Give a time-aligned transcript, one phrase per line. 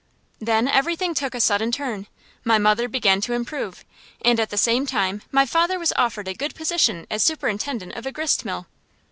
[0.39, 2.07] Then everything took a sudden turn.
[2.43, 3.85] My mother began to improve,
[4.25, 8.07] and at the same time my father was offered a good position as superintendent of
[8.07, 8.65] a gristmill.